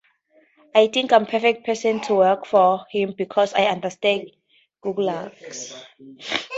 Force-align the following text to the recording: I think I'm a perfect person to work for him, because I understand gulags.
I 0.73 0.87
think 0.87 1.13
I'm 1.13 1.23
a 1.25 1.25
perfect 1.27 1.63
person 1.63 1.99
to 2.07 2.15
work 2.15 2.47
for 2.47 2.87
him, 2.89 3.13
because 3.15 3.53
I 3.53 3.65
understand 3.65 4.31
gulags. 4.83 5.75